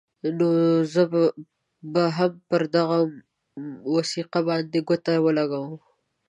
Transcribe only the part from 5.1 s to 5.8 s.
ولګوم.